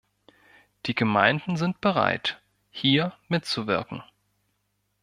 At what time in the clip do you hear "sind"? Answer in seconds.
1.57-1.79